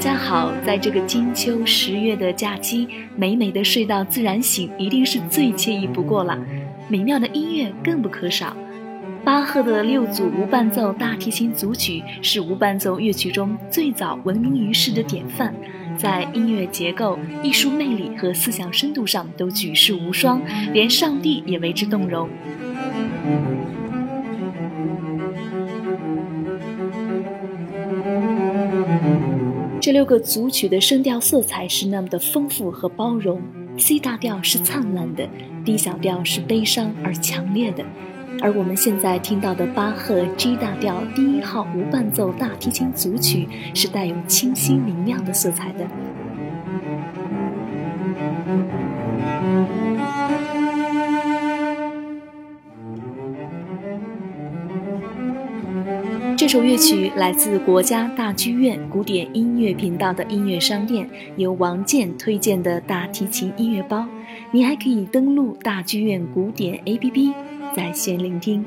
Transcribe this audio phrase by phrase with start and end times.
[0.00, 6.38] 家好，在这个金秋十月的假期，美美的睡到自然醒，一定是最惬意不过了。
[6.88, 8.56] 美妙的音乐更不可少。
[9.22, 15.54] 巴赫的六组无伴奏大提琴组曲是无伴奏乐曲中最早闻名于世的典范，
[15.94, 20.40] 在音乐结构、艺术魅力和思想深度上都举世无双，
[20.72, 22.26] 连上帝也为之动容。
[29.90, 33.42] 这六个组曲的声调色彩是那么的丰富和包容
[33.76, 35.28] ，C 大调是灿烂的
[35.64, 37.84] ，D 小调是悲伤而强烈的。
[38.40, 45.84] 而我们现在听到的巴赫 G 大调第一号无伴奏大提琴组曲，是带有清新明亮的色彩的。
[56.50, 64.04] 首乐曲来自国家大剧院古典音乐频道的音乐商店，由王健推荐的大提琴音乐包。
[64.50, 67.32] 你还可以登录大剧院古典 APP。
[67.72, 68.66] 在线聆听。